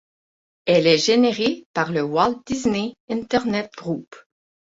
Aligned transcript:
Elle 0.65 0.87
est 0.87 0.97
gérée 0.97 1.67
par 1.75 1.91
le 1.91 2.01
Walt 2.01 2.41
Disney 2.47 2.95
Internet 3.07 3.71
Group. 3.77 4.15